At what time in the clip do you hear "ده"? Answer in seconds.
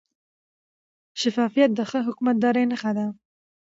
2.97-3.05